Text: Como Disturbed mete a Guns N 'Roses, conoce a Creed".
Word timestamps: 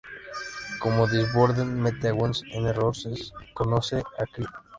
Como 0.79 1.05
Disturbed 1.05 1.63
mete 1.63 2.07
a 2.07 2.11
Guns 2.13 2.41
N 2.55 2.73
'Roses, 2.73 3.31
conoce 3.53 3.97
a 3.99 4.25
Creed". 4.25 4.47